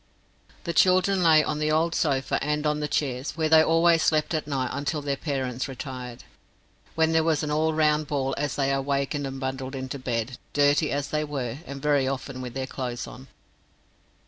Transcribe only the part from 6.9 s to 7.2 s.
when